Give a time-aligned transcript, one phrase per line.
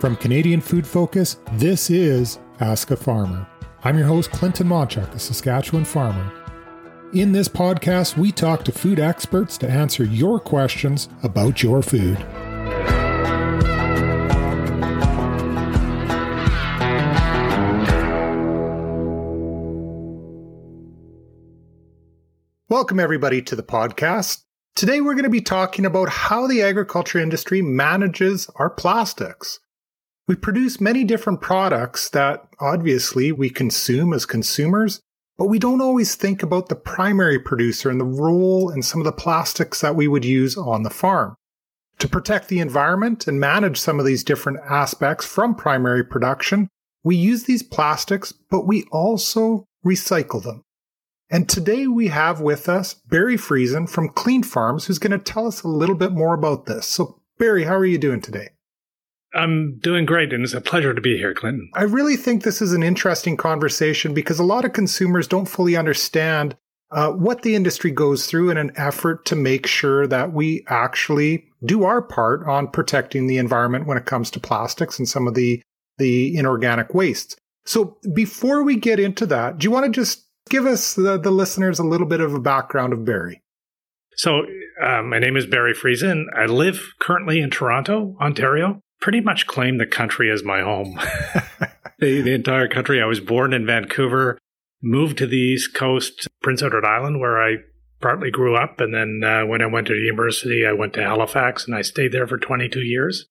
[0.00, 3.48] From Canadian Food Focus, this is Ask a Farmer.
[3.82, 6.32] I'm your host, Clinton Monchuk, a Saskatchewan farmer.
[7.14, 12.16] In this podcast, we talk to food experts to answer your questions about your food.
[22.68, 24.44] Welcome, everybody, to the podcast.
[24.76, 29.58] Today, we're going to be talking about how the agriculture industry manages our plastics.
[30.28, 35.00] We produce many different products that obviously we consume as consumers,
[35.38, 39.06] but we don't always think about the primary producer and the role and some of
[39.06, 41.34] the plastics that we would use on the farm.
[42.00, 46.68] To protect the environment and manage some of these different aspects from primary production,
[47.02, 50.62] we use these plastics, but we also recycle them.
[51.30, 55.62] And today we have with us Barry Friesen from Cleanfarms, who's going to tell us
[55.62, 56.86] a little bit more about this.
[56.86, 58.50] So, Barry, how are you doing today?
[59.34, 61.70] I'm doing great, and it's a pleasure to be here, Clinton.
[61.74, 65.76] I really think this is an interesting conversation because a lot of consumers don't fully
[65.76, 66.56] understand
[66.90, 71.44] uh, what the industry goes through in an effort to make sure that we actually
[71.62, 75.34] do our part on protecting the environment when it comes to plastics and some of
[75.34, 75.62] the
[75.98, 77.36] the inorganic wastes.
[77.66, 81.32] So before we get into that, do you want to just give us the, the
[81.32, 83.42] listeners a little bit of a background of Barry?
[84.14, 84.46] So
[84.80, 86.26] uh, my name is Barry Friesen.
[86.34, 90.98] I live currently in Toronto, Ontario pretty much claim the country as my home.
[91.98, 93.02] the, the, entire country.
[93.02, 94.38] I was born in Vancouver,
[94.82, 97.56] moved to the East Coast, Prince Edward Island, where I
[98.00, 98.80] partly grew up.
[98.80, 102.12] And then uh, when I went to university, I went to Halifax and I stayed
[102.12, 103.26] there for 22 years.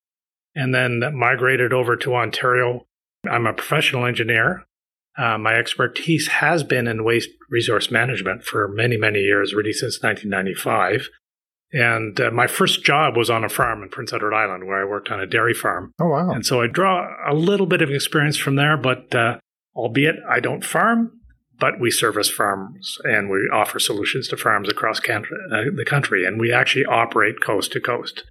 [0.55, 2.87] And then migrated over to Ontario.
[3.29, 4.63] I'm a professional engineer.
[5.17, 10.01] Uh, my expertise has been in waste resource management for many, many years, really since
[10.01, 11.09] 1995.
[11.73, 14.85] And uh, my first job was on a farm in Prince Edward Island where I
[14.85, 15.93] worked on a dairy farm.
[15.99, 16.31] Oh, wow.
[16.31, 19.39] And so I draw a little bit of experience from there, but uh,
[19.75, 21.19] albeit I don't farm,
[21.59, 26.25] but we service farms and we offer solutions to farms across Canada, uh, the country.
[26.25, 28.23] And we actually operate coast to coast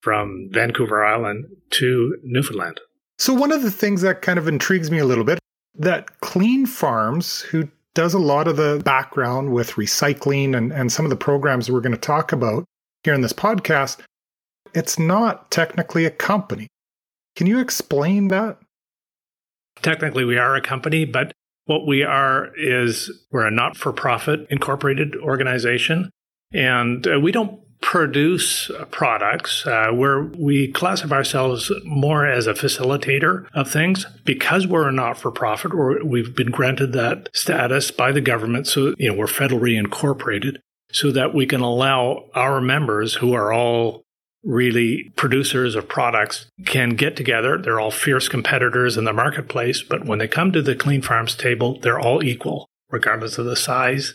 [0.00, 2.80] from Vancouver Island to Newfoundland.
[3.18, 5.38] So, one of the things that kind of intrigues me a little bit
[5.74, 11.10] that Cleanfarms, who does a lot of the background with recycling and, and some of
[11.10, 12.64] the programs we're going to talk about,
[13.04, 14.00] here in this podcast,
[14.74, 16.68] it's not technically a company.
[17.36, 18.58] Can you explain that?
[19.82, 21.32] Technically, we are a company, but
[21.64, 26.10] what we are is we're a not for profit incorporated organization.
[26.52, 33.46] And uh, we don't produce products uh, where we classify ourselves more as a facilitator
[33.54, 38.66] of things because we're a not-for-profit or we've been granted that status by the government
[38.66, 40.60] so you know we're federally incorporated
[40.92, 44.02] so that we can allow our members who are all
[44.42, 47.58] really producers of products can get together.
[47.58, 51.78] They're all fierce competitors in the marketplace, but when they come to the Cleanfarms table,
[51.80, 54.14] they're all equal, regardless of the size,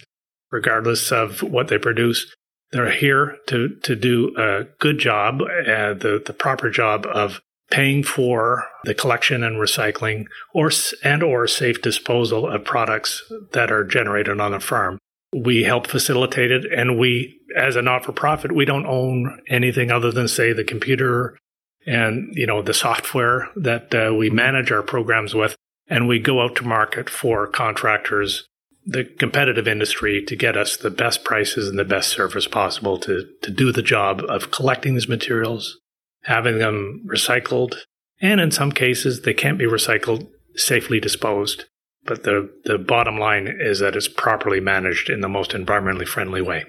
[0.52, 2.34] regardless of what they produce.
[2.72, 7.40] They're here to, to do a good job, uh, the, the proper job of
[7.72, 10.72] paying for the collection and recycling or
[11.03, 15.00] and or safe disposal of products that are generated on the farm
[15.44, 16.66] we help facilitate it.
[16.72, 21.38] And we as a not-for-profit we don't own anything other than say the computer
[21.85, 25.56] and you know the software that uh, we manage our programs with.
[25.88, 28.47] And we go out to market for contractors
[28.85, 33.28] the competitive industry to get us the best prices and the best service possible to
[33.41, 35.79] to do the job of collecting these materials
[36.24, 37.75] having them recycled
[38.22, 41.66] and in some cases they can't be recycled safely disposed
[42.05, 46.41] but the, the bottom line is that it's properly managed in the most environmentally friendly
[46.41, 46.66] way.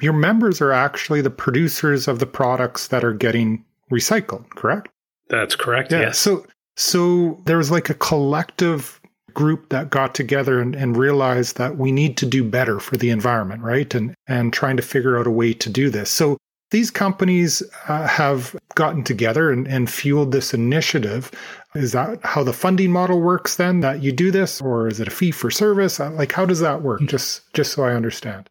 [0.00, 4.88] Your members are actually the producers of the products that are getting recycled, correct?
[5.28, 5.92] That's correct.
[5.92, 6.00] Yeah.
[6.00, 6.18] Yes.
[6.18, 9.00] So so there was like a collective
[9.34, 13.10] group that got together and, and realized that we need to do better for the
[13.10, 13.94] environment, right?
[13.94, 16.10] And and trying to figure out a way to do this.
[16.10, 16.38] So
[16.72, 21.30] these companies uh, have gotten together and, and fueled this initiative.
[21.74, 25.08] Is that how the funding model works then that you do this or is it
[25.08, 26.00] a fee for service?
[26.00, 27.00] Uh, like how does that work?
[27.02, 28.48] Just just so I understand.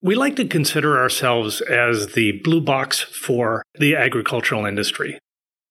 [0.00, 5.18] We like to consider ourselves as the blue box for the agricultural industry.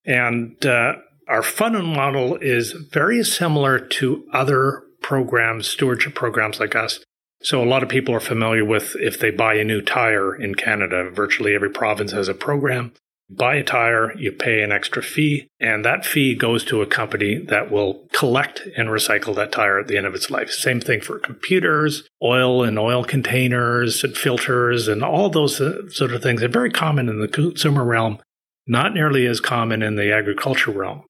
[0.06, 0.96] And uh,
[1.28, 7.00] our funding model is very similar to other programs, stewardship programs like us,
[7.44, 10.56] so a lot of people are familiar with if they buy a new tire in
[10.56, 12.94] Canada, virtually every province has a program.
[13.30, 17.38] Buy a tire, you pay an extra fee, and that fee goes to a company
[17.38, 20.52] that will collect and recycle that tire at the end of its life.
[20.52, 26.14] Same thing for computers, oil and oil containers and filters and all those uh, sort
[26.14, 26.42] of things.
[26.42, 28.20] They're very common in the consumer realm,
[28.68, 31.04] not nearly as common in the agriculture realm.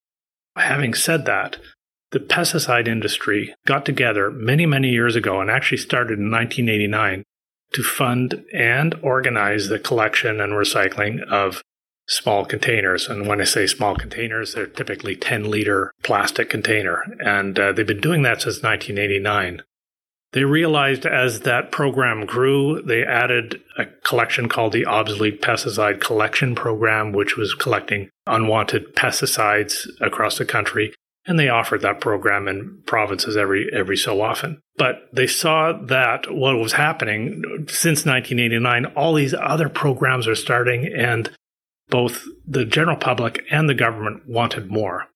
[0.55, 1.57] Having said that,
[2.13, 7.23] the pesticide industry got together many, many years ago and actually started in 1989
[7.73, 11.63] to fund and organize the collection and recycling of
[12.07, 13.07] small containers.
[13.07, 17.03] And when I say small containers, they're typically 10 liter plastic container.
[17.19, 19.63] And uh, they've been doing that since 1989.
[20.33, 26.53] They realized as that program grew, they added a collection called the Obsolete Pesticide Collection
[26.53, 30.93] Program, which was collecting unwanted pesticides across the country.
[31.25, 34.59] And they offered that program in provinces every every so often.
[34.75, 40.85] But they saw that what was happening since 1989, all these other programs are starting,
[40.85, 41.31] and
[41.89, 45.07] both the general public and the government wanted more.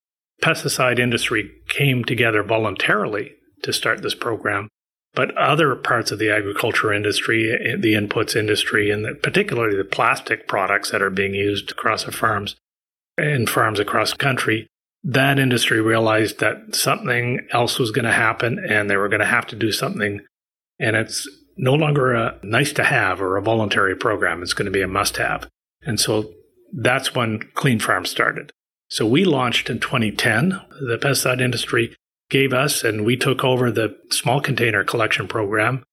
[0.41, 3.33] Pesticide industry came together voluntarily
[3.63, 4.69] to start this program,
[5.13, 10.47] but other parts of the agriculture industry, eh, the inputs industry, and particularly the plastic
[10.47, 12.55] products that are being used across the farms
[13.17, 14.67] and farms across the country,
[15.07, 19.25] that industry realized that something else was going to happen and they were going to
[19.25, 20.19] have to do something.
[20.79, 21.27] And it's
[21.57, 24.43] no longer a nice to have or a voluntary program.
[24.43, 25.47] It's going to be a must have.
[25.81, 26.29] And so
[26.73, 28.51] that's when Clean Farm started.
[28.89, 30.59] So we launched in 2010.
[30.81, 31.95] The pesticide industry
[32.29, 35.83] gave us, and we took over the small container collection program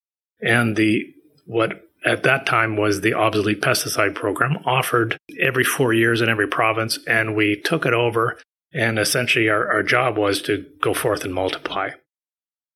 [0.40, 1.04] and the
[1.46, 6.48] what at that time was the obsolete pesticide program offered every four years in every
[6.48, 6.98] province.
[7.06, 8.38] And we took it over.
[8.74, 11.90] And essentially, our, our job was to go forth and multiply.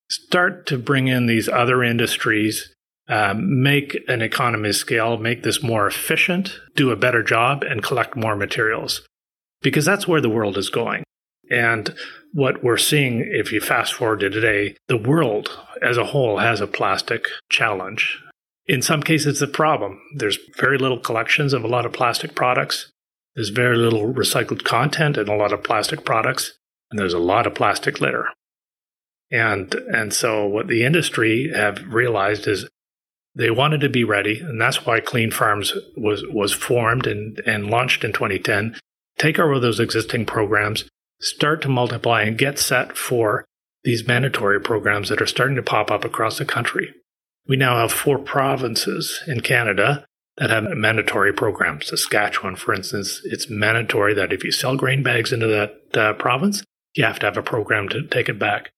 [0.09, 2.73] Start to bring in these other industries
[3.09, 8.15] um, make an economy scale, make this more efficient, do a better job, and collect
[8.15, 9.01] more materials.
[9.61, 11.03] Because that's where the world is going.
[11.49, 11.95] And
[12.33, 15.49] what we're seeing, if you fast forward to today, the world
[15.81, 18.21] as a whole has a plastic challenge.
[18.67, 19.99] In some cases, a problem.
[20.15, 22.91] There's very little collections of a lot of plastic products.
[23.39, 26.59] There's very little recycled content and a lot of plastic products.
[26.91, 28.27] And there's a lot of plastic litter.
[29.31, 32.67] And, and so what the industry have realized is
[33.33, 38.03] they wanted to be ready, and that's why Cleanfarms was was formed and, and launched
[38.03, 38.77] in 2010.
[39.17, 40.89] Take over those existing programs,
[41.21, 43.45] start to multiply, and get set for
[43.85, 46.93] these mandatory programs that are starting to pop up across the country.
[47.47, 50.05] We now have four provinces in Canada
[50.39, 51.89] that have mandatory programs.
[51.89, 56.63] Saskatchewan, for instance, it's mandatory that if you sell grain bags into that uh, province,
[56.95, 58.71] you have to have a program to take it back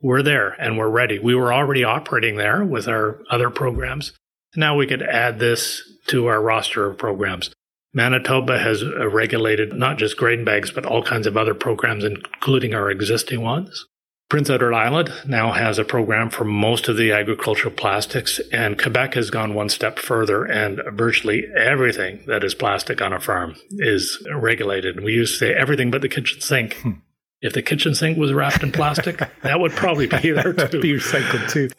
[0.00, 1.18] we're there and we're ready.
[1.18, 4.12] We were already operating there with our other programs.
[4.54, 7.50] Now we could add this to our roster of programs.
[7.92, 12.90] Manitoba has regulated not just grain bags, but all kinds of other programs, including our
[12.90, 13.86] existing ones.
[14.28, 19.14] Prince Edward Island now has a program for most of the agricultural plastics, and Quebec
[19.14, 24.20] has gone one step further, and virtually everything that is plastic on a farm is
[24.34, 25.00] regulated.
[25.00, 26.74] We used to say everything but the kitchen sink.
[26.78, 26.90] Hmm.
[27.40, 30.80] If the kitchen sink was wrapped in plastic, that would probably be there too.
[30.80, 31.70] be recycled too.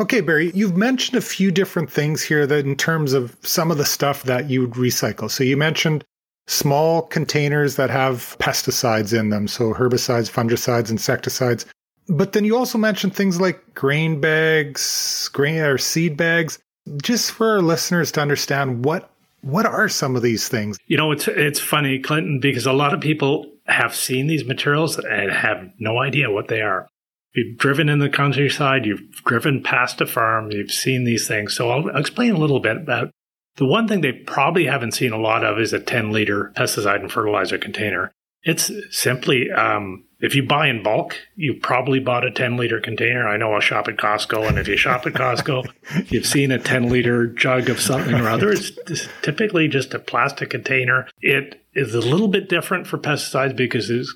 [0.00, 3.76] Okay, Barry, you've mentioned a few different things here that in terms of some of
[3.76, 5.30] the stuff that you would recycle.
[5.30, 6.02] So you mentioned
[6.46, 11.66] small containers that have pesticides in them, so herbicides, fungicides, insecticides.
[12.08, 16.58] But then you also mentioned things like grain bags, grain or seed bags.
[17.02, 20.78] Just for our listeners to understand what what are some of these things?
[20.86, 24.98] You know, it's it's funny, Clinton, because a lot of people have seen these materials
[24.98, 26.88] and have no idea what they are.
[27.34, 31.54] You've driven in the countryside, you've driven past a farm, you've seen these things.
[31.54, 33.10] So I'll, I'll explain a little bit about
[33.56, 37.00] the one thing they probably haven't seen a lot of is a 10 liter pesticide
[37.00, 38.12] and fertilizer container.
[38.42, 43.28] It's simply um, if you buy in bulk, you probably bought a 10 liter container.
[43.28, 45.66] I know I'll shop at Costco, and if you shop at Costco,
[46.10, 48.50] you've seen a 10 liter jug of something or other.
[48.52, 51.08] It's typically just a plastic container.
[51.20, 54.14] It is a little bit different for pesticides because it's,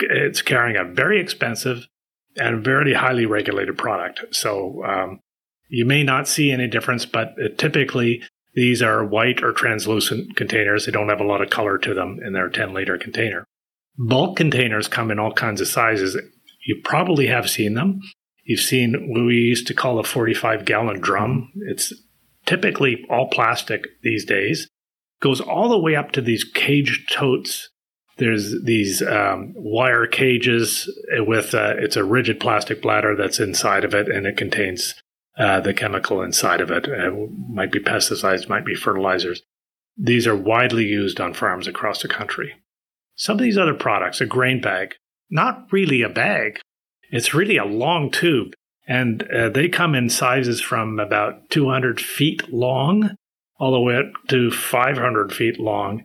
[0.00, 1.86] it's carrying a very expensive
[2.36, 4.34] and very highly regulated product.
[4.34, 5.20] So um,
[5.68, 8.22] you may not see any difference, but typically
[8.56, 10.86] these are white or translucent containers.
[10.86, 13.44] They don't have a lot of color to them in their 10 liter container.
[13.98, 16.16] Bulk containers come in all kinds of sizes.
[16.64, 18.00] You probably have seen them.
[18.44, 21.52] You've seen what we used to call a 45 gallon drum.
[21.66, 21.92] It's
[22.46, 24.68] typically all plastic these days.
[25.20, 27.68] Goes all the way up to these cage totes.
[28.16, 33.94] There's these um, wire cages with uh, it's a rigid plastic bladder that's inside of
[33.94, 34.94] it, and it contains
[35.38, 36.86] uh, the chemical inside of it.
[36.86, 39.42] It might be pesticides, might be fertilizers.
[39.96, 42.54] These are widely used on farms across the country.
[43.14, 44.94] Some of these other products, a grain bag,
[45.30, 46.60] not really a bag.
[47.10, 48.52] It's really a long tube.
[48.86, 53.16] And uh, they come in sizes from about 200 feet long
[53.58, 56.04] all the way up to 500 feet long.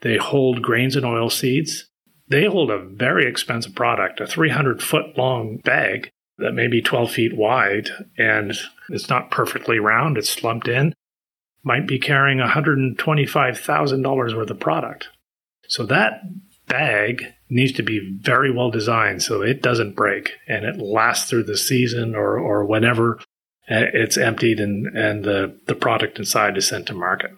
[0.00, 1.88] They hold grains and oil seeds.
[2.28, 6.10] they hold a very expensive product, a 300 foot long bag
[6.42, 8.52] that may be 12 feet wide and
[8.88, 10.94] it's not perfectly round, it's slumped in,
[11.64, 15.08] might be carrying $125,000 worth of product.
[15.68, 16.20] So that
[16.66, 21.44] bag needs to be very well designed so it doesn't break and it lasts through
[21.44, 23.20] the season or, or whenever
[23.68, 27.30] it's emptied and, and the, the product inside is sent to market.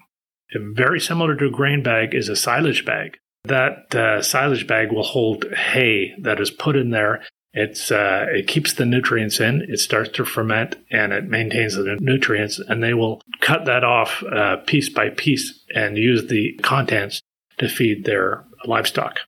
[0.54, 3.18] Very similar to a grain bag is a silage bag.
[3.44, 7.22] That uh, silage bag will hold hay that is put in there.
[7.56, 9.62] It's uh, it keeps the nutrients in.
[9.68, 12.58] It starts to ferment and it maintains the nutrients.
[12.58, 17.22] And they will cut that off uh, piece by piece and use the contents
[17.58, 19.20] to feed their livestock.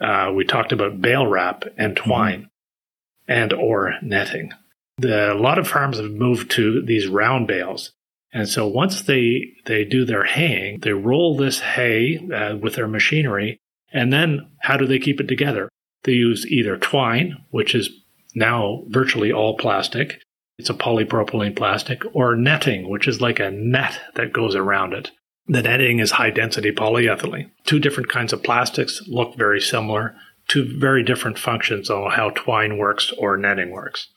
[0.00, 3.32] Uh, we talked about bale wrap and twine mm-hmm.
[3.32, 4.50] and or netting.
[4.98, 7.92] The, a lot of farms have moved to these round bales.
[8.32, 12.88] And so once they, they do their haying, they roll this hay uh, with their
[12.88, 13.58] machinery.
[13.92, 15.68] And then how do they keep it together?
[16.04, 17.90] They use either twine, which is
[18.34, 20.20] now virtually all plastic.
[20.58, 25.10] It's a polypropylene plastic or netting, which is like a net that goes around it.
[25.46, 27.50] The netting is high density polyethylene.
[27.64, 30.14] Two different kinds of plastics look very similar,
[30.48, 34.08] two very different functions on how twine works or netting works.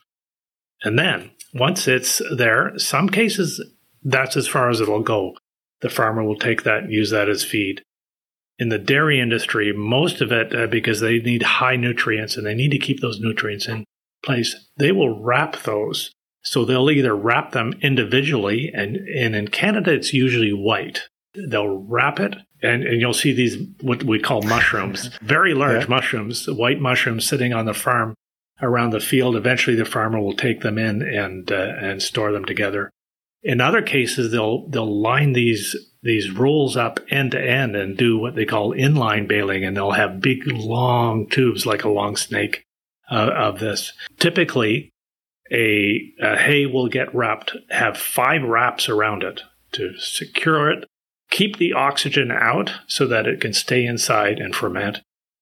[0.82, 3.62] And then once it's there, some cases
[4.02, 5.34] that's as far as it'll go.
[5.80, 7.82] The farmer will take that and use that as feed.
[8.58, 12.54] In the dairy industry, most of it, uh, because they need high nutrients and they
[12.54, 13.84] need to keep those nutrients in
[14.24, 16.12] place, they will wrap those.
[16.42, 21.08] So they'll either wrap them individually, and, and in Canada, it's usually white
[21.46, 25.88] they'll wrap it and, and you'll see these what we call mushrooms very large yeah.
[25.88, 28.14] mushrooms white mushrooms sitting on the farm
[28.60, 32.44] around the field eventually the farmer will take them in and uh, and store them
[32.44, 32.90] together
[33.42, 38.18] in other cases they'll they'll line these these rolls up end to end and do
[38.18, 42.64] what they call inline baling and they'll have big long tubes like a long snake
[43.10, 44.90] uh, of this typically
[45.50, 49.42] a, a hay will get wrapped have five wraps around it
[49.72, 50.84] to secure it
[51.30, 55.00] keep the oxygen out so that it can stay inside and ferment,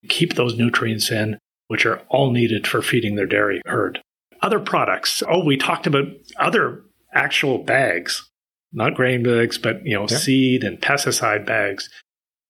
[0.08, 1.38] keep those nutrients in,
[1.68, 4.00] which are all needed for feeding their dairy herd.
[4.42, 5.22] Other products.
[5.28, 6.04] Oh, we talked about
[6.38, 6.82] other
[7.16, 8.28] actual bags,
[8.72, 10.16] not grain bags, but you know, yeah.
[10.16, 11.88] seed and pesticide bags.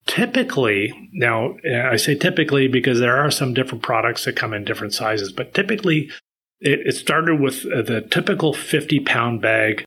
[0.07, 4.95] Typically, now I say typically because there are some different products that come in different
[4.95, 6.11] sizes, but typically
[6.61, 9.85] it, it started with uh, the typical 50 pound bag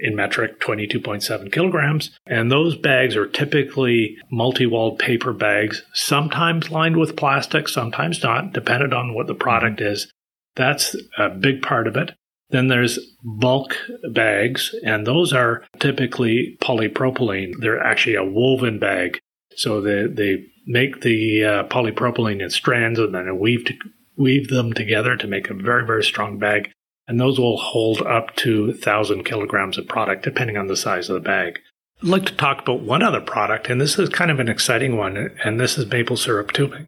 [0.00, 2.16] in metric 22.7 kilograms.
[2.26, 8.52] And those bags are typically multi walled paper bags, sometimes lined with plastic, sometimes not,
[8.52, 9.92] depending on what the product mm-hmm.
[9.92, 10.10] is.
[10.56, 12.12] That's a big part of it.
[12.50, 13.76] Then there's bulk
[14.10, 17.52] bags, and those are typically polypropylene.
[17.60, 19.20] They're actually a woven bag.
[19.56, 23.74] So they, they make the uh, polypropylene in strands and then weave, to,
[24.16, 26.70] weave them together to make a very, very strong bag
[27.08, 31.14] and those will hold up to 1,000 kilograms of product, depending on the size of
[31.14, 31.60] the bag.
[32.02, 34.96] I'd like to talk about one other product, and this is kind of an exciting
[34.96, 36.86] one, and this is maple syrup tubing.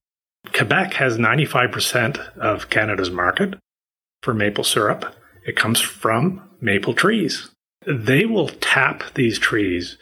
[0.52, 3.54] Quebec has 95% of Canada's market
[4.22, 5.16] for maple syrup.
[5.46, 7.50] It comes from maple trees.
[7.86, 9.96] They will tap these trees,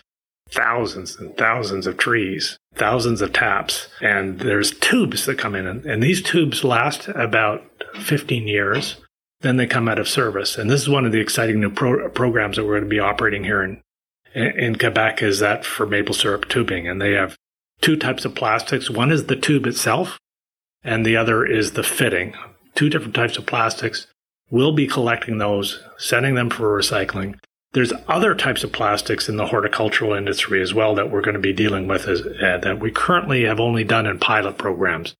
[0.51, 6.03] thousands and thousands of trees, thousands of taps, and there's tubes that come in, and
[6.03, 7.63] these tubes last about
[8.01, 8.97] 15 years
[9.41, 10.59] then they come out of service.
[10.59, 13.01] And this is one of the exciting new pro- programs that we're going to be
[13.01, 13.83] operating here in,
[14.35, 16.89] in Quebec is that for maple syrup tubing.
[16.89, 17.37] And they have
[17.81, 18.91] two types of plastics.
[18.91, 20.19] One is the tube itself,
[20.83, 22.35] and the other is the fitting.
[22.75, 24.07] Two different types of plastics.
[24.51, 27.39] We'll be collecting those, sending them for recycling.
[27.73, 31.41] There's other types of plastics in the horticultural industry as well that we're going to
[31.41, 35.15] be dealing with as, uh, that we currently have only done in pilot programs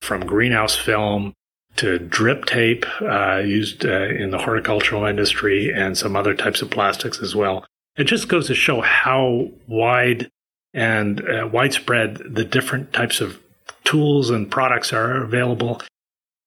[0.00, 1.34] from greenhouse film
[1.76, 6.70] to drip tape uh, used uh, in the horticultural industry and some other types of
[6.70, 7.64] plastics as well.
[7.96, 10.30] It just goes to show how wide
[10.74, 13.38] and uh, widespread the different types of
[13.84, 15.80] tools and products are available.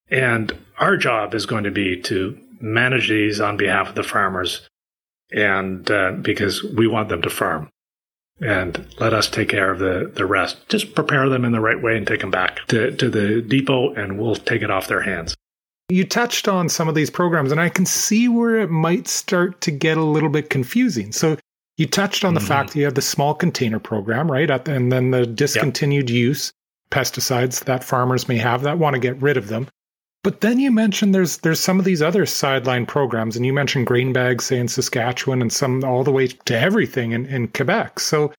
[0.10, 4.68] And our job is going to be to manage these on behalf of the farmers
[5.32, 7.70] and uh, because we want them to farm
[8.42, 10.68] and let us take care of the, the rest.
[10.70, 13.94] Just prepare them in the right way and take them back to, to the depot
[13.94, 15.36] and we'll take it off their hands.
[15.90, 19.62] You touched on some of these programs, and I can see where it might start
[19.62, 21.12] to get a little bit confusing.
[21.12, 21.38] So,
[21.78, 22.48] you touched on the mm-hmm.
[22.48, 24.50] fact that you have the small container program, right?
[24.68, 26.18] And then the discontinued yep.
[26.18, 26.54] use
[26.90, 29.68] pesticides that farmers may have that want to get rid of them.
[30.26, 33.86] But then you mentioned there's there's some of these other sideline programs, and you mentioned
[33.86, 38.00] grain bags, say in Saskatchewan, and some all the way to everything in, in Quebec.
[38.00, 38.34] So,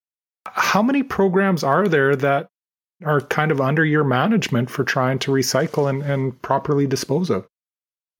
[0.46, 2.48] how many programs are there that
[3.04, 7.46] are kind of under your management for trying to recycle and, and properly dispose of?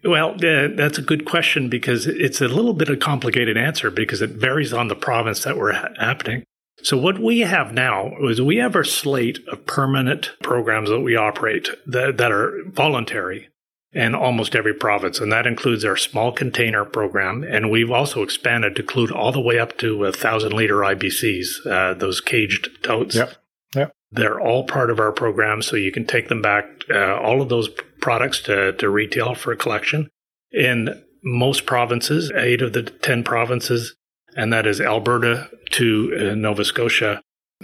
[0.05, 3.91] Well, uh, that's a good question because it's a little bit of a complicated answer
[3.91, 6.45] because it varies on the province that we're ha- happening.
[6.85, 11.17] So what we have now is we have our slate of permanent programs that we
[11.17, 13.49] operate that, that are voluntary
[13.97, 17.43] in almost every province, and that includes our small container program.
[17.43, 21.67] And we've also expanded to include all the way up to a thousand liter IBCs,
[21.67, 23.17] uh, those caged totes.
[23.17, 23.33] Yep.
[23.75, 23.93] Yep.
[24.13, 27.49] They're all part of our program, so you can take them back, uh, all of
[27.49, 27.71] those
[28.03, 30.11] products to, to retail for a collection.
[30.53, 33.97] In most provinces, eight of the 10 provinces,
[34.37, 37.23] and that is Alberta to uh, Nova Scotia.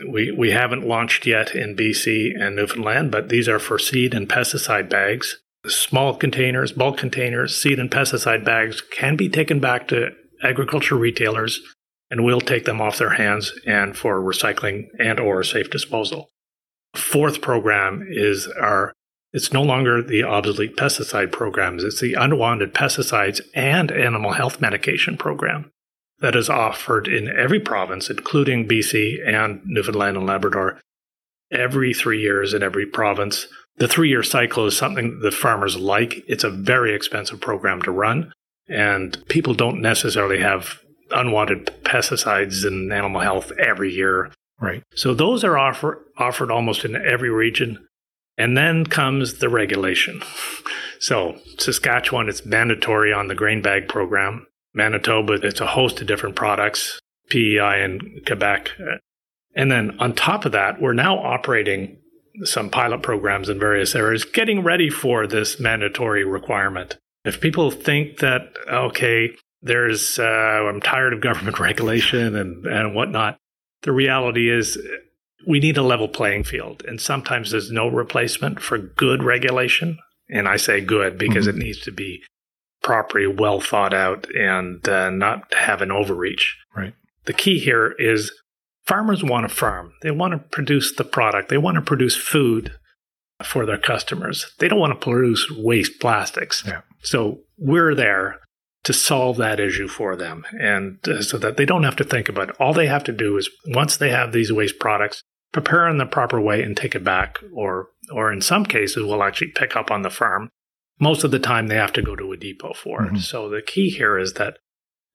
[0.08, 4.26] We, we haven't launched yet in BC and Newfoundland, but these are for seed and
[4.26, 5.41] pesticide bags.
[5.66, 10.10] Small containers, bulk containers, seed and pesticide bags can be taken back to
[10.42, 11.60] agriculture retailers
[12.10, 16.28] and we'll take them off their hands and for recycling and or safe disposal.
[16.94, 18.92] Fourth program is our
[19.32, 25.16] it's no longer the obsolete pesticide programs, it's the unwanted pesticides and animal health medication
[25.16, 25.70] program
[26.18, 30.80] that is offered in every province, including BC and Newfoundland and Labrador,
[31.50, 33.46] every three years in every province.
[33.76, 36.22] The three year cycle is something the farmers like.
[36.28, 38.32] It's a very expensive program to run,
[38.68, 40.78] and people don't necessarily have
[41.10, 44.30] unwanted pesticides and animal health every year.
[44.60, 44.82] Right.
[44.94, 47.86] So those are offer, offered almost in every region.
[48.38, 50.22] And then comes the regulation.
[51.02, 54.46] So Saskatchewan, it's mandatory on the grain bag program.
[54.72, 58.70] Manitoba, it's a host of different products, PEI and Quebec.
[59.56, 61.98] And then on top of that, we're now operating
[62.44, 66.98] some pilot programs in various areas, getting ready for this mandatory requirement.
[67.24, 69.30] If people think that, okay,
[69.62, 73.38] there's uh, I'm tired of government regulation and and whatnot.
[73.82, 74.78] The reality is
[75.46, 79.98] we need a level playing field, and sometimes there's no replacement for good regulation.
[80.28, 81.60] And I say good because mm-hmm.
[81.60, 82.22] it needs to be
[82.82, 86.56] properly well thought out and uh, not have an overreach.
[86.76, 86.94] Right.
[87.24, 88.32] The key here is
[88.86, 89.92] farmers want to farm.
[90.02, 91.48] They want to produce the product.
[91.48, 92.72] They want to produce food
[93.44, 94.52] for their customers.
[94.58, 96.62] They don't want to produce waste plastics.
[96.66, 96.82] Yeah.
[97.02, 98.40] So we're there
[98.84, 102.28] to solve that issue for them and uh, so that they don't have to think
[102.28, 102.56] about it.
[102.58, 106.06] All they have to do is once they have these waste products, prepare in the
[106.06, 109.90] proper way and take it back or or in some cases will actually pick up
[109.90, 110.48] on the farm.
[110.98, 113.16] Most of the time they have to go to a depot for mm-hmm.
[113.16, 113.20] it.
[113.20, 114.58] So the key here is that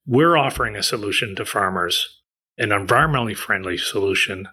[0.06, 2.17] we're offering a solution to farmers,
[2.58, 4.48] an environmentally friendly solution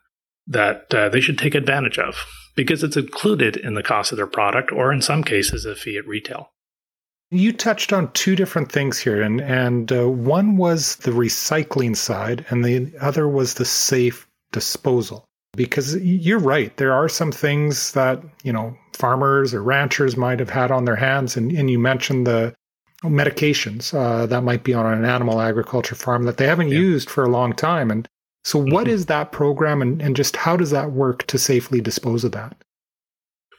[0.47, 2.15] that uh, they should take advantage of
[2.55, 5.97] because it's included in the cost of their product or in some cases a fee
[5.97, 6.51] at retail.
[7.31, 12.45] You touched on two different things here, and and uh, one was the recycling side,
[12.49, 15.25] and the other was the safe disposal.
[15.55, 20.51] Because you're right, there are some things that you know farmers or ranchers might have
[20.51, 22.53] had on their hands, and, and you mentioned the
[23.05, 26.79] medications uh, that might be on an animal agriculture farm that they haven't yeah.
[26.79, 27.91] used for a long time.
[27.91, 28.07] And
[28.43, 28.93] so, what mm-hmm.
[28.93, 32.55] is that program, and, and just how does that work to safely dispose of that?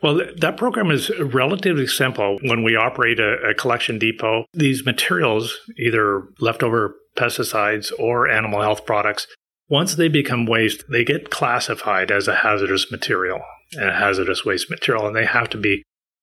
[0.03, 2.39] Well, that program is relatively simple.
[2.43, 8.85] When we operate a, a, collection depot, these materials, either leftover pesticides or animal health
[8.85, 9.27] products,
[9.69, 13.41] once they become waste, they get classified as a hazardous material
[13.73, 15.83] and a hazardous waste material, and they have to be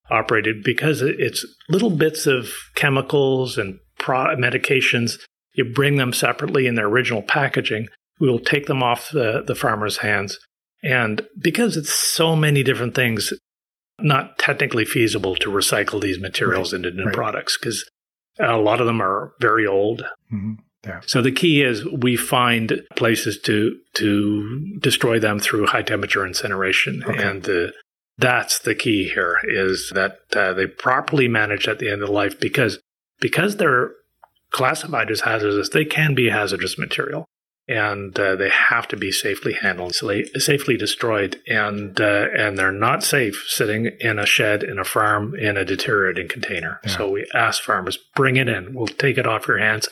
[0.09, 5.19] operated because it's little bits of chemicals and pro- medications.
[5.53, 7.87] You bring them separately in their original packaging.
[8.19, 10.39] We will take them off the, the farmer's hands.
[10.83, 13.31] And because it's so many different things,
[13.99, 16.85] not technically feasible to recycle these materials right.
[16.85, 17.13] into new right.
[17.13, 17.89] products because
[18.39, 20.01] a lot of them are very old.
[20.31, 20.53] Mm-hmm.
[20.85, 20.99] Yeah.
[21.05, 27.03] So the key is we find places to to destroy them through high temperature incineration,
[27.05, 27.23] okay.
[27.23, 27.71] and the,
[28.17, 32.39] that's the key here is that uh, they properly manage at the end of life
[32.39, 32.79] because
[33.19, 33.91] because they're
[34.51, 37.25] classified as hazardous, they can be hazardous material
[37.67, 43.03] and uh, they have to be safely handled, safely destroyed, and uh, and they're not
[43.03, 46.79] safe sitting in a shed in a farm in a deteriorating container.
[46.83, 46.97] Yeah.
[46.97, 48.73] So we ask farmers, bring it in.
[48.73, 49.87] We'll take it off your hands.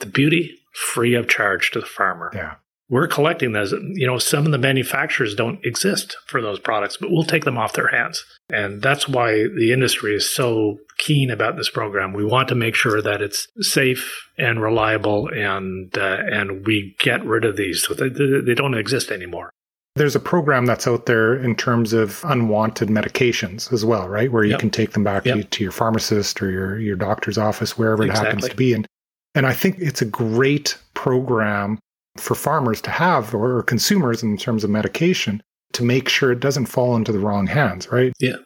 [0.00, 2.30] The beauty, free of charge to the farmer.
[2.34, 2.54] Yeah.
[2.88, 3.72] We're collecting those.
[3.72, 7.56] You know, some of the manufacturers don't exist for those products, but we'll take them
[7.56, 8.22] off their hands.
[8.52, 12.12] And that's why the industry is so keen about this program.
[12.12, 17.24] We want to make sure that it's safe and reliable, and uh, and we get
[17.24, 19.50] rid of these so they, they don't exist anymore.
[19.94, 24.32] There's a program that's out there in terms of unwanted medications as well, right?
[24.32, 24.60] Where you yep.
[24.60, 25.36] can take them back yep.
[25.36, 28.26] to, to, your pharmacist or your, your doctor's office, wherever exactly.
[28.26, 28.72] it happens to be.
[28.72, 28.86] And,
[29.34, 31.78] and I think it's a great program
[32.16, 36.66] for farmers to have or consumers in terms of medication to make sure it doesn't
[36.66, 38.12] fall into the wrong hands, right?
[38.20, 38.36] Yeah.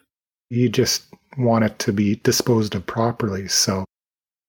[0.49, 1.03] You just
[1.37, 3.47] want it to be disposed of properly.
[3.47, 3.85] So,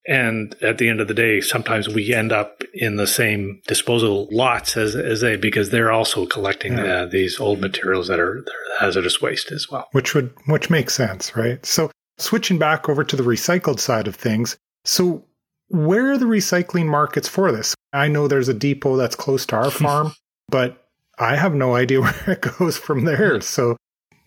[0.06, 4.28] and at the end of the day, sometimes we end up in the same disposal
[4.30, 6.84] lots as, as they, because they're also collecting yeah.
[6.84, 9.88] uh, these old materials that are, that are hazardous waste as well.
[9.92, 11.64] Which would, which makes sense, right?
[11.66, 14.56] So switching back over to the recycled side of things.
[14.84, 15.24] So
[15.68, 17.74] where are the recycling markets for this?
[17.92, 20.14] I know there's a depot that's close to our farm,
[20.48, 20.84] but
[21.18, 23.40] I have no idea where it goes from there.
[23.40, 23.76] So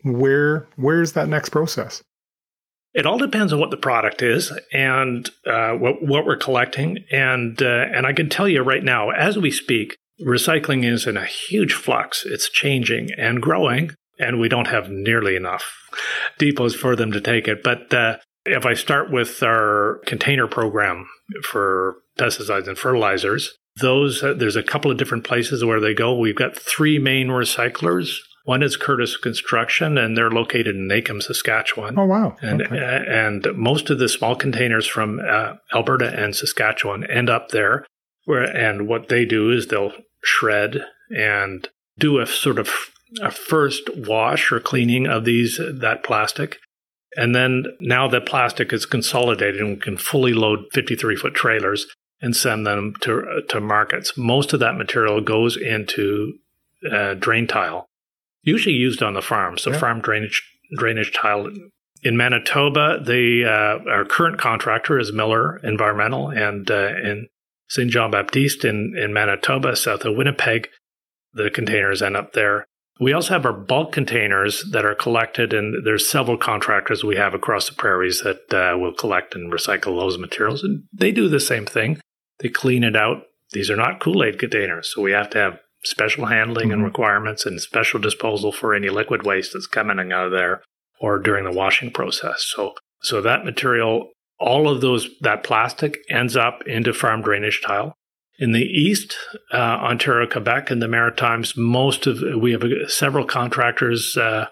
[0.03, 2.01] where where's that next process?
[2.93, 7.61] It all depends on what the product is and uh, what what we're collecting, and
[7.61, 11.25] uh, and I can tell you right now, as we speak, recycling is in a
[11.25, 12.25] huge flux.
[12.25, 15.71] It's changing and growing, and we don't have nearly enough
[16.37, 17.63] depots for them to take it.
[17.63, 21.07] But uh, if I start with our container program
[21.43, 26.17] for pesticides and fertilizers, those uh, there's a couple of different places where they go.
[26.17, 31.97] We've got three main recyclers one is Curtis Construction, and they're located in Aitkin, Saskatchewan.
[31.97, 32.35] Oh, wow.
[32.41, 33.05] And, okay.
[33.07, 37.85] and most of the small containers from uh, Alberta and Saskatchewan end up there.
[38.25, 41.67] Where, and what they do is they'll shred and
[41.99, 42.69] do a sort of
[43.21, 46.57] a first wash or cleaning of these that plastic.
[47.17, 51.87] And then now that plastic is consolidated and we can fully load 53 foot trailers
[52.21, 54.17] and send them to, to markets.
[54.17, 56.33] Most of that material goes into
[56.89, 57.87] uh, drain tile
[58.43, 59.57] usually used on the farm.
[59.57, 59.79] So yeah.
[59.79, 60.41] farm drainage
[60.75, 61.49] drainage tile.
[62.03, 67.27] In Manitoba, the uh, our current contractor is Miller Environmental, and uh, in
[67.69, 67.91] St.
[67.91, 70.67] Jean Baptiste in, in Manitoba, south of Winnipeg,
[71.33, 72.65] the containers end up there.
[73.01, 77.33] We also have our bulk containers that are collected, and there's several contractors we have
[77.33, 80.63] across the prairies that uh, will collect and recycle those materials.
[80.63, 81.99] And they do the same thing.
[82.41, 83.23] They clean it out.
[83.53, 86.73] These are not Kool Aid containers, so we have to have special handling mm-hmm.
[86.73, 90.61] and requirements and special disposal for any liquid waste that's coming out of there
[90.99, 92.45] or during the washing process.
[92.55, 97.95] So, so that material, all of those, that plastic ends up into farm drainage tile.
[98.41, 99.15] In the east,
[99.53, 104.47] uh, Ontario, Quebec, and the Maritimes, most of we have several contractors uh,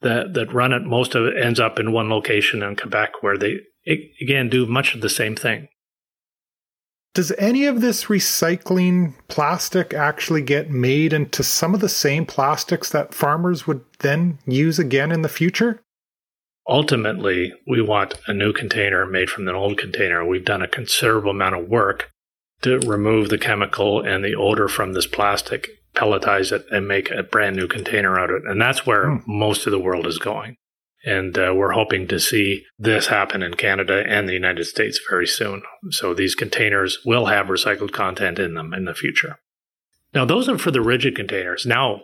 [0.00, 0.82] that that run it.
[0.82, 3.60] Most of it ends up in one location in Quebec, where they
[4.20, 5.68] again do much of the same thing.
[7.14, 12.90] Does any of this recycling plastic actually get made into some of the same plastics
[12.90, 15.80] that farmers would then use again in the future?
[16.68, 20.24] Ultimately, we want a new container made from an old container.
[20.24, 22.10] We've done a considerable amount of work
[22.62, 27.22] to remove the chemical and the odor from this plastic, pelletize it, and make a
[27.22, 28.50] brand new container out of it.
[28.50, 29.18] And that's where hmm.
[29.26, 30.56] most of the world is going.
[31.02, 35.26] And uh, we're hoping to see this happen in Canada and the United States very
[35.26, 35.62] soon.
[35.88, 39.38] So these containers will have recycled content in them in the future.
[40.12, 41.64] Now, those are for the rigid containers.
[41.64, 42.02] Now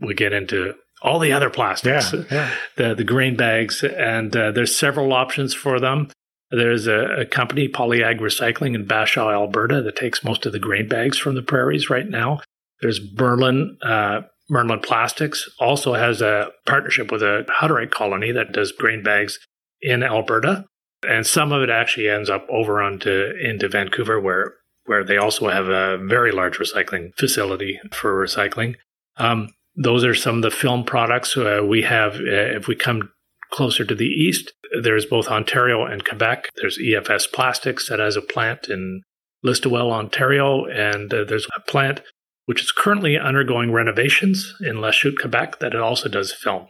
[0.00, 2.54] we get into all the other plastics, yeah, yeah.
[2.76, 6.08] the the grain bags, and uh, there's several options for them.
[6.50, 10.88] There's a, a, company, Poly-Ag Recycling in Bashaw, Alberta, that takes most of the grain
[10.88, 12.40] bags from the prairies right now.
[12.80, 18.72] There's Merlin uh, Merlin Plastics also has a partnership with a Hutterite colony that does
[18.72, 19.38] grain bags
[19.80, 20.66] in Alberta.
[21.06, 24.54] And some of it actually ends up over onto into Vancouver where
[24.86, 28.76] where they also have a very large recycling facility for recycling.
[29.16, 32.14] Um, those are some of the film products uh, we have.
[32.14, 33.10] Uh, if we come
[33.56, 36.50] closer to the east, there's both Ontario and Quebec.
[36.56, 39.00] There's EFS Plastics that has a plant in
[39.44, 42.02] Listowel, Ontario, and uh, there's a plant
[42.44, 46.66] which is currently undergoing renovations in Lachute, Quebec, that it also does film.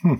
[0.00, 0.14] Hmm.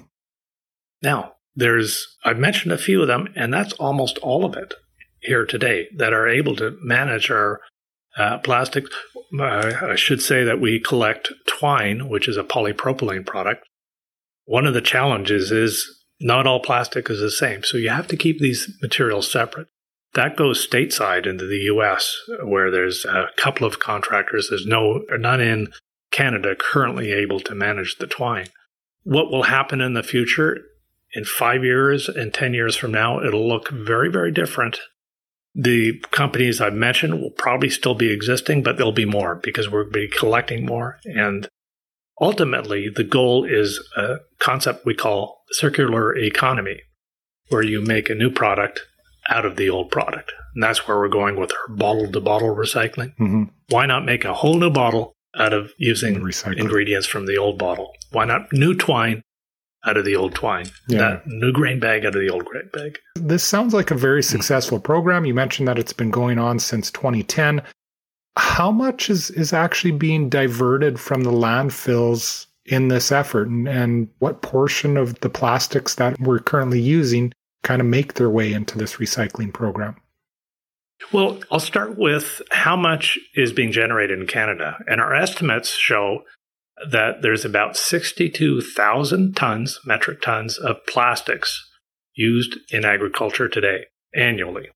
[1.03, 4.75] Now, there's, I've mentioned a few of them, and that's almost all of it
[5.21, 7.61] here today that are able to manage our
[8.17, 8.85] uh, plastic.
[9.39, 13.65] Uh, I should say that we collect twine, which is a polypropylene product.
[14.45, 18.17] One of the challenges is not all plastic is the same, so you have to
[18.17, 19.69] keep these materials separate.
[20.15, 24.49] That goes stateside into the US, where there's a couple of contractors.
[24.49, 25.69] There's no, none in
[26.11, 28.49] Canada currently able to manage the twine.
[29.05, 30.59] What will happen in the future?
[31.15, 34.79] In five years and 10 years from now, it'll look very, very different.
[35.55, 39.91] The companies I've mentioned will probably still be existing, but there'll be more because we'll
[39.91, 40.99] be collecting more.
[41.05, 41.49] And
[42.21, 46.81] ultimately, the goal is a concept we call circular economy,
[47.49, 48.81] where you make a new product
[49.29, 50.33] out of the old product.
[50.55, 53.15] And that's where we're going with our bottle to bottle recycling.
[53.17, 53.45] Mm-hmm.
[53.69, 56.17] Why not make a whole new bottle out of using
[56.57, 57.93] ingredients from the old bottle?
[58.11, 59.23] Why not new twine
[59.85, 60.67] out of the old twine?
[60.89, 60.99] Yeah.
[60.99, 62.99] That new grain bag out of the old grain bag.
[63.15, 65.25] This sounds like a very successful program.
[65.25, 67.63] You mentioned that it's been going on since 2010.
[68.37, 74.09] How much is, is actually being diverted from the landfills in this effort and, and
[74.19, 78.79] what portion of the plastics that we're currently using kind of make their way into
[78.79, 79.97] this recycling program?
[81.13, 84.79] Well, I'll start with how much is being generated in Canada.
[84.87, 86.25] And our estimates show
[86.91, 91.69] that there's about 62,000 tons, metric tons of plastics
[92.15, 94.69] used in agriculture today annually.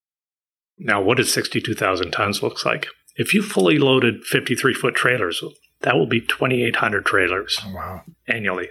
[0.78, 2.88] Now, what does 62,000 tons looks like?
[3.16, 5.44] If you fully loaded 53 foot trailers,
[5.82, 8.02] that will be 2,800 trailers oh, wow.
[8.26, 8.68] annually.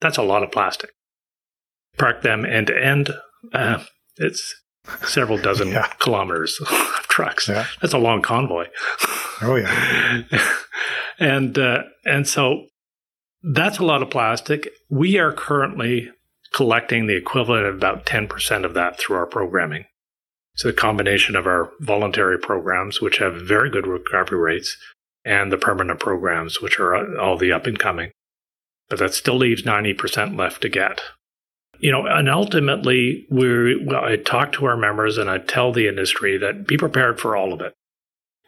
[0.00, 0.90] That's a lot of plastic.
[1.98, 3.10] Park them end to end.
[3.52, 3.82] Uh,
[4.16, 4.54] it's
[5.02, 5.88] several dozen yeah.
[5.98, 6.68] kilometers of
[7.08, 7.48] trucks.
[7.48, 7.66] Yeah.
[7.80, 8.66] That's a long convoy.
[9.42, 10.22] Oh yeah.
[11.18, 12.66] and uh, and so
[13.42, 14.68] that's a lot of plastic.
[14.88, 16.10] We are currently
[16.52, 19.84] collecting the equivalent of about 10% of that through our programming.
[20.56, 24.76] So the combination of our voluntary programs, which have very good recovery rates,
[25.24, 28.10] and the permanent programs, which are all the up and coming.
[28.88, 31.00] But that still leaves 90% left to get.
[31.78, 35.88] You know, and ultimately, we well, I talk to our members and I tell the
[35.88, 37.72] industry that be prepared for all of it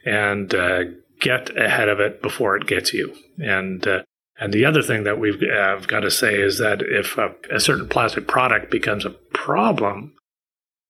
[0.04, 0.84] and uh,
[1.20, 3.14] get ahead of it before it gets you.
[3.38, 4.02] And uh,
[4.38, 7.60] and the other thing that we've uh, got to say is that if a, a,
[7.60, 10.14] certain plastic product becomes a problem,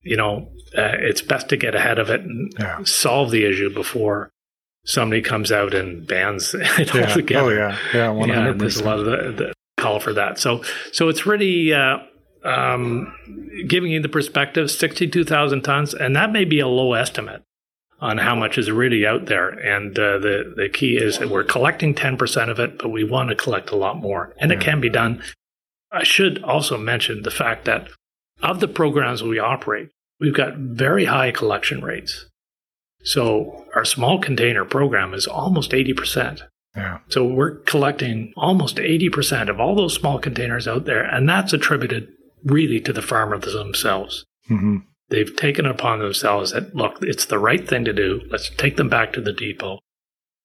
[0.00, 2.82] you know, uh, it's best to get ahead of it and yeah.
[2.84, 4.31] solve the issue before
[4.84, 7.08] somebody comes out and bans it yeah.
[7.08, 7.44] altogether.
[7.44, 8.58] Oh yeah, yeah, one hundred percent.
[8.58, 10.38] There's a lot of the, the, call for that.
[10.38, 11.98] So so it's really uh,
[12.44, 13.14] um,
[13.66, 17.42] giving you the perspective: sixty-two thousand tons, and that may be a low estimate
[18.00, 19.48] on how much is really out there.
[19.48, 23.04] And uh, the the key is that we're collecting ten percent of it, but we
[23.04, 24.58] want to collect a lot more, and yeah.
[24.58, 25.22] it can be done.
[25.90, 27.88] I should also mention the fact that
[28.42, 32.26] of the programs we operate, we've got very high collection rates.
[33.04, 36.42] So our small container program is almost 80%.
[36.76, 36.98] Yeah.
[37.08, 42.08] So we're collecting almost 80% of all those small containers out there, and that's attributed
[42.44, 44.24] really to the farmers themselves.
[44.48, 44.78] Mm-hmm.
[45.08, 48.22] They've taken it upon themselves that, look, it's the right thing to do.
[48.30, 49.80] Let's take them back to the depot.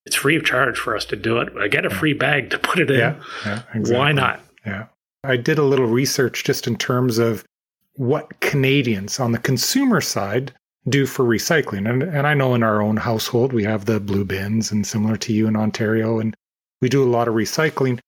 [0.05, 1.49] It's free of charge for us to do it.
[1.59, 2.99] I get a free bag to put it in.
[2.99, 3.15] Yeah,
[3.45, 3.95] yeah exactly.
[3.95, 4.41] Why not?
[4.65, 4.85] Yeah.
[5.23, 7.45] I did a little research just in terms of
[7.95, 10.53] what Canadians on the consumer side
[10.89, 11.89] do for recycling.
[11.89, 15.17] And, and I know in our own household, we have the blue bins and similar
[15.17, 16.35] to you in Ontario, and
[16.81, 17.99] we do a lot of recycling.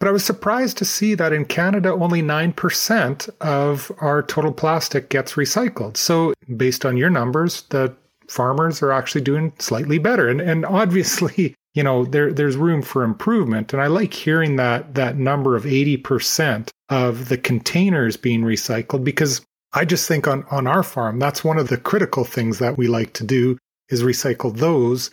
[0.00, 5.08] But I was surprised to see that in Canada, only 9% of our total plastic
[5.08, 5.96] gets recycled.
[5.96, 7.94] So, based on your numbers, the
[8.28, 10.28] farmers are actually doing slightly better.
[10.28, 13.72] And, and obviously, you know, there, there's room for improvement.
[13.72, 19.44] And I like hearing that, that number of 80% of the containers being recycled because
[19.72, 22.88] I just think on, on our farm, that's one of the critical things that we
[22.88, 25.10] like to do is recycle those.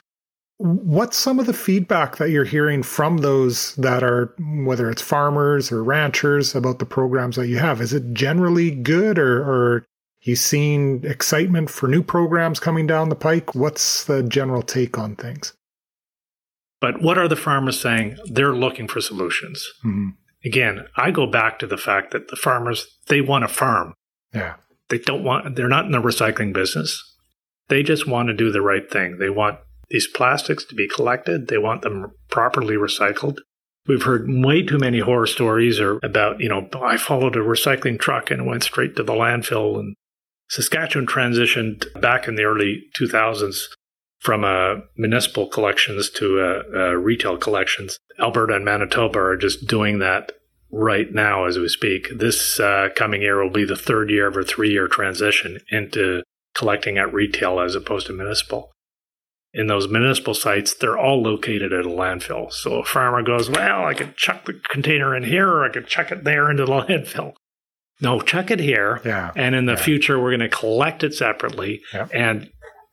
[0.57, 5.71] What's some of the feedback that you're hearing from those that are, whether it's farmers
[5.71, 7.81] or ranchers, about the programs that you have?
[7.81, 9.85] Is it generally good or, or
[10.21, 13.53] you seeing excitement for new programs coming down the pike?
[13.53, 15.53] What's the general take on things?
[16.79, 18.17] But what are the farmers saying?
[18.25, 19.67] They're looking for solutions.
[19.83, 20.09] Mm-hmm.
[20.45, 23.93] Again, I go back to the fact that the farmers, they want to farm.
[24.35, 24.55] Yeah.
[24.89, 27.01] They don't want, they're not in the recycling business.
[27.69, 29.17] They just want to do the right thing.
[29.17, 33.37] They want these plastics to be collected, they want them properly recycled.
[33.87, 37.99] We've heard way too many horror stories or about, you know, I followed a recycling
[37.99, 39.79] truck and went straight to the landfill.
[39.79, 39.95] And
[40.49, 43.59] Saskatchewan transitioned back in the early 2000s
[44.19, 47.99] from uh, municipal collections to uh, uh, retail collections.
[48.19, 50.31] Alberta and Manitoba are just doing that
[50.71, 52.09] right now as we speak.
[52.13, 56.23] This uh, coming year will be the third year of a three year transition into
[56.55, 58.71] collecting at retail as opposed to municipal.
[59.53, 62.51] In those municipal sites, they're all located at a landfill.
[62.51, 65.87] So a farmer goes, Well, I could chuck the container in here or I could
[65.87, 67.33] chuck it there into the landfill.
[68.01, 69.01] No, chuck it here.
[69.05, 69.31] Yeah.
[69.35, 69.81] And in the yeah.
[69.81, 71.81] future, we're going to collect it separately.
[71.93, 72.09] Yep.
[72.13, 72.49] And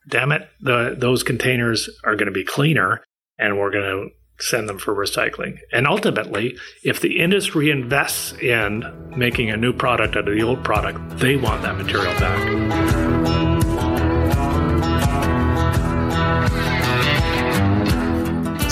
[0.09, 3.03] damn it, the, those containers are going to be cleaner
[3.37, 4.09] and we're going to
[4.39, 5.59] send them for recycling.
[5.71, 8.83] And ultimately, if the industry invests in
[9.15, 13.23] making a new product out of the old product, they want that material back.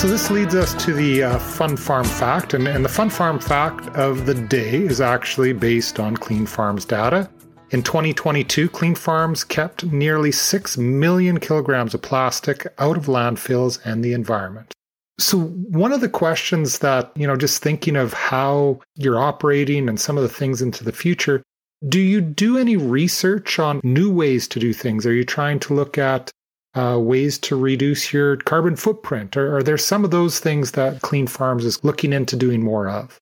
[0.02, 3.38] So this leads us to the uh, Fun Farm fact, and, and the Fun Farm
[3.38, 7.30] fact of the day is actually based on Cleanfarms data.
[7.70, 14.14] In 2022, Cleanfarms kept nearly 6 million kilograms of plastic out of landfills and the
[14.14, 14.74] environment.
[15.22, 20.00] So, one of the questions that, you know, just thinking of how you're operating and
[20.00, 21.44] some of the things into the future,
[21.88, 25.06] do you do any research on new ways to do things?
[25.06, 26.32] Are you trying to look at
[26.74, 29.38] uh, ways to reduce your carbon footprint?
[29.38, 33.20] Or are there some of those things that Cleanfarms is looking into doing more of?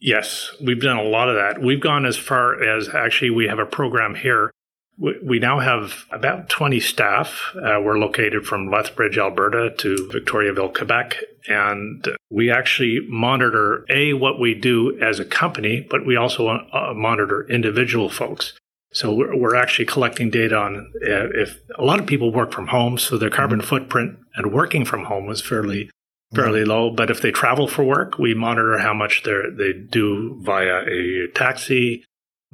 [0.00, 1.62] Yes, we've done a lot of that.
[1.62, 4.50] We've gone as far as actually we have a program here.
[4.96, 7.52] We now have about 20 staff.
[7.56, 11.16] Uh, we're located from Lethbridge, Alberta to Victoriaville, Quebec.
[11.48, 16.94] And we actually monitor A, what we do as a company, but we also uh,
[16.94, 18.52] monitor individual folks.
[18.92, 22.68] So we're, we're actually collecting data on uh, if a lot of people work from
[22.68, 23.68] home, so their carbon mm-hmm.
[23.68, 25.90] footprint and working from home is fairly
[26.32, 26.70] fairly mm-hmm.
[26.70, 26.90] low.
[26.90, 31.26] But if they travel for work, we monitor how much they they do via a
[31.34, 32.04] taxi,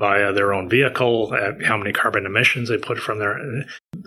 [0.01, 1.31] via their own vehicle,
[1.65, 3.39] how many carbon emissions they put from there.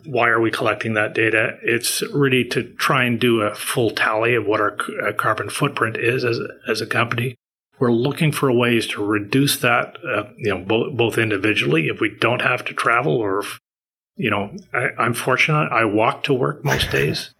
[0.05, 1.57] Why are we collecting that data?
[1.61, 5.95] It's really to try and do a full tally of what our uh, carbon footprint
[5.95, 7.35] is as as a company
[7.79, 12.09] we're looking for ways to reduce that, uh, you know, both, both individually if we
[12.09, 13.59] don't have to travel or if,
[14.15, 15.69] you know, I, am fortunate.
[15.69, 17.33] I walk to work most days.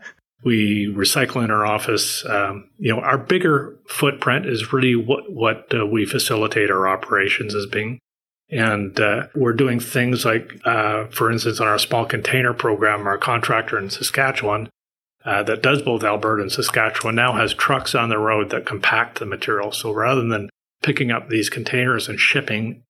[0.44, 2.26] we recycle in our office.
[2.26, 7.56] Um, you know, our bigger footprint is really what, what uh, we facilitate our operations
[7.56, 8.00] as being.
[8.50, 13.18] And uh, we're doing things like, uh, for instance, on our small container program, our
[13.18, 14.70] contractor in Saskatchewan,
[15.26, 19.20] uh, that does both Alberta and Saskatchewan now has trucks on the road that compact
[19.20, 19.72] the material.
[19.72, 20.50] So rather than
[20.84, 22.84] picking up these containers and shipping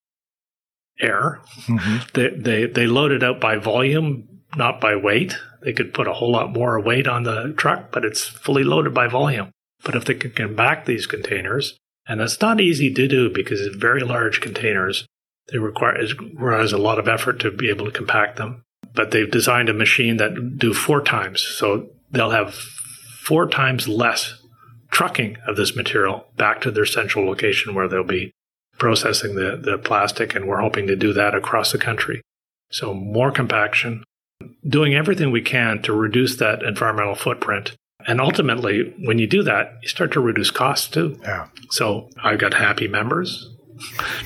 [0.99, 1.97] air, mm-hmm.
[2.13, 5.35] they, they, they load it out by volume, not by weight.
[5.61, 8.93] They could put a whole lot more weight on the truck, but it's fully loaded
[8.93, 9.51] by volume.
[9.83, 13.75] But if they can compact these containers, and that's not easy to do because it's
[13.75, 15.05] very large containers,
[15.51, 18.63] they require it requires a lot of effort to be able to compact them.
[18.93, 21.41] But they've designed a machine that do four times.
[21.41, 24.35] So they'll have four times less
[24.91, 28.31] trucking of this material back to their central location where they'll be
[28.77, 30.35] processing the, the plastic.
[30.35, 32.21] And we're hoping to do that across the country.
[32.71, 34.03] So more compaction,
[34.67, 37.75] doing everything we can to reduce that environmental footprint.
[38.05, 41.19] And ultimately, when you do that, you start to reduce costs too.
[41.21, 41.47] Yeah.
[41.69, 43.49] So I've got happy members.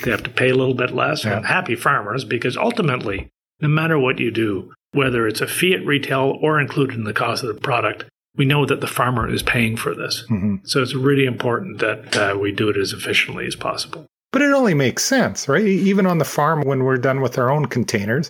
[0.04, 1.26] They have to pay a little bit less.
[1.26, 1.46] Yeah.
[1.46, 6.38] Happy farmers because ultimately, no matter what you do, whether it's a fee at retail
[6.42, 9.76] or included in the cost of the product, we know that the farmer is paying
[9.76, 10.24] for this.
[10.30, 10.58] Mm-hmm.
[10.64, 14.06] So it's really important that uh, we do it as efficiently as possible.
[14.32, 15.66] But it only makes sense, right?
[15.66, 18.30] Even on the farm, when we're done with our own containers,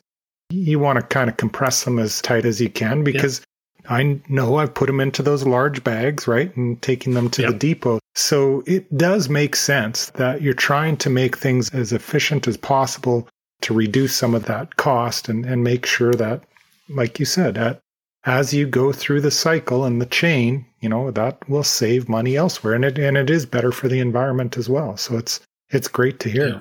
[0.50, 3.42] you want to kind of compress them as tight as you can because.
[3.90, 6.54] I know I've put them into those large bags, right?
[6.58, 7.52] And taking them to yep.
[7.52, 8.00] the depot.
[8.18, 13.30] So it does make sense that you're trying to make things as efficient as possible
[13.62, 16.44] to reduce some of that cost and, and make sure that,
[16.90, 17.80] like you said, at,
[18.26, 22.36] as you go through the cycle and the chain, you know, that will save money
[22.36, 22.74] elsewhere.
[22.74, 24.98] And it and it is better for the environment as well.
[24.98, 26.48] So it's it's great to hear.
[26.48, 26.60] Yeah.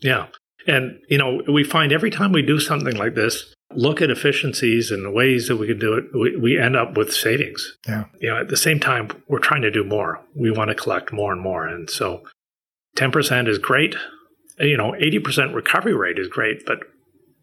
[0.00, 0.26] yeah.
[0.68, 4.90] And, you know, we find every time we do something like this, look at efficiencies
[4.90, 7.76] and the ways that we can do it, we, we end up with savings.
[7.86, 8.04] Yeah.
[8.20, 10.20] You know, at the same time, we're trying to do more.
[10.34, 11.66] We want to collect more and more.
[11.66, 12.22] And so
[12.96, 13.94] 10% is great
[14.60, 16.80] you know, 80% recovery rate is great, but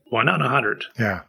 [0.09, 0.85] why not 100?
[0.99, 1.21] Yeah.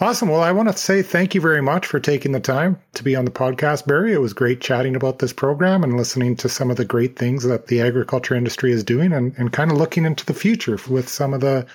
[0.00, 0.28] Awesome.
[0.28, 3.16] Well, I want to say thank you very much for taking the time to be
[3.16, 4.12] on the podcast, Barry.
[4.12, 7.42] It was great chatting about this program and listening to some of the great things
[7.42, 11.08] that the agriculture industry is doing and, and kind of looking into the future with
[11.08, 11.66] some of the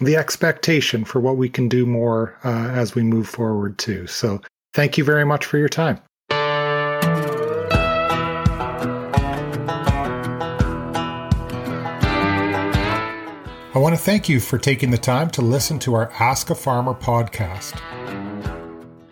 [0.00, 4.06] the expectation for what we can do more uh, as we move forward too.
[4.06, 4.40] So
[4.74, 6.00] thank you very much for your time.
[13.74, 16.54] I want to thank you for taking the time to listen to our Ask a
[16.54, 17.78] Farmer podcast.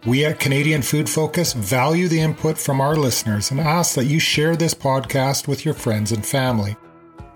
[0.06, 4.18] We at Canadian Food Focus value the input from our listeners and ask that you
[4.18, 6.76] share this podcast with your friends and family.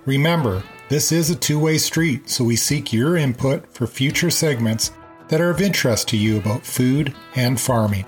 [0.06, 4.92] Remember, this is a two way street, so we seek your input for future segments
[5.28, 8.06] that are of interest to you about food and farming.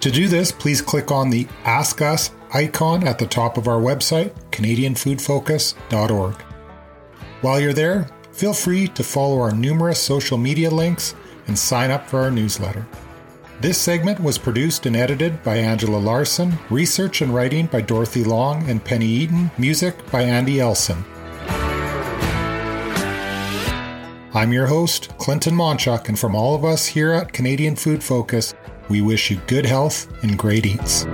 [0.00, 3.80] To do this, please click on the Ask Us icon at the top of our
[3.80, 6.34] website, CanadianFoodFocus.org.
[7.40, 11.14] While you're there, feel free to follow our numerous social media links
[11.46, 12.86] and sign up for our newsletter.
[13.62, 18.68] This segment was produced and edited by Angela Larson, research and writing by Dorothy Long
[18.68, 21.04] and Penny Eaton, music by Andy Elson.
[24.34, 28.52] I'm your host, Clinton Monchuk, and from all of us here at Canadian Food Focus,
[28.88, 31.04] we wish you good health and great eats.